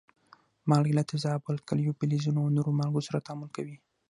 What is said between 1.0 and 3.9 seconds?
تیزابو، القلیو، فلزونو او نورو مالګو سره تعامل کوي.